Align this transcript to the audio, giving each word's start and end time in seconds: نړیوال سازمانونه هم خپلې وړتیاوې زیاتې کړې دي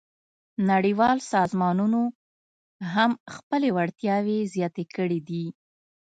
نړیوال 0.71 1.17
سازمانونه 1.33 2.01
هم 2.93 3.11
خپلې 3.35 3.69
وړتیاوې 3.77 4.39
زیاتې 4.53 4.83
کړې 4.95 5.19
دي 5.29 5.45